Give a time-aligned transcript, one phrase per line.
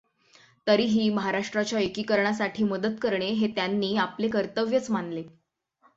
[0.67, 5.23] तरीही महाराष्ट्राच्या एकीकरणासाठी मदत करणे हे त्यांनी आपले कर्तव्यच मानले.